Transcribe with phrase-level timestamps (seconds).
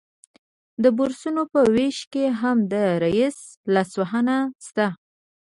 [0.83, 3.37] د بورسونو په ویش کې هم د رییس
[3.73, 4.87] لاسوهنه شته